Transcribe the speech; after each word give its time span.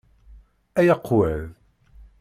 Ay 0.79 0.87
aqewwad! 0.93 1.43